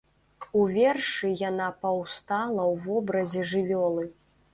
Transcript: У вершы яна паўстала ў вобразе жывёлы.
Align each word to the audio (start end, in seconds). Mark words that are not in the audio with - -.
У 0.59 0.61
вершы 0.77 1.29
яна 1.49 1.67
паўстала 1.83 2.63
ў 2.71 2.73
вобразе 2.87 3.45
жывёлы. 3.53 4.09